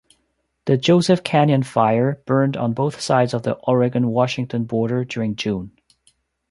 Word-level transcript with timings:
The 0.65 0.77
Joseph 0.77 1.23
Canyon 1.23 1.61
Fire 1.61 2.23
burned 2.25 2.57
on 2.57 2.73
both 2.73 2.99
sides 2.99 3.35
of 3.35 3.43
the 3.43 3.53
Oregon–Washington 3.67 4.63
border 4.63 5.05
during 5.05 5.35
June. 5.35 5.73